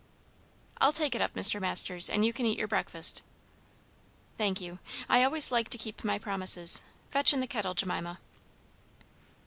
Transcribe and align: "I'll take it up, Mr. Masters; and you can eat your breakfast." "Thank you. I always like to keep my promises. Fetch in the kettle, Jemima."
"I'll 0.79 0.93
take 0.93 1.13
it 1.13 1.21
up, 1.21 1.35
Mr. 1.35 1.61
Masters; 1.61 2.09
and 2.09 2.25
you 2.25 2.33
can 2.33 2.47
eat 2.47 2.57
your 2.57 2.67
breakfast." 2.67 3.21
"Thank 4.35 4.59
you. 4.59 4.79
I 5.07 5.23
always 5.23 5.51
like 5.51 5.69
to 5.69 5.77
keep 5.77 6.03
my 6.03 6.17
promises. 6.17 6.81
Fetch 7.11 7.33
in 7.33 7.39
the 7.39 7.45
kettle, 7.45 7.75
Jemima." 7.75 8.17